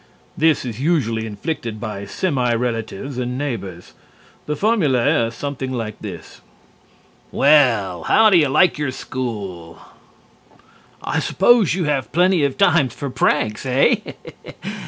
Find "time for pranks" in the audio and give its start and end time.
12.57-13.63